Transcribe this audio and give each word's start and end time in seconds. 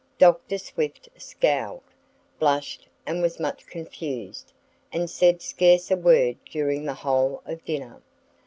The 0.17 0.31
Doctor 0.31 0.57
scowled, 1.19 1.83
blushed, 2.39 2.87
and 3.05 3.21
was 3.21 3.39
much 3.39 3.67
confused, 3.67 4.51
and 4.91 5.07
said 5.07 5.43
scarce 5.43 5.91
a 5.91 5.95
word 5.95 6.37
during 6.43 6.85
the 6.85 6.95
whole 6.95 7.43
of 7.45 7.63
dinner. 7.65 8.01